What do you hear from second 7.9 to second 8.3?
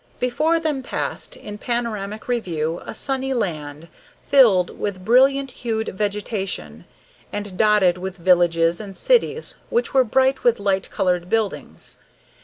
with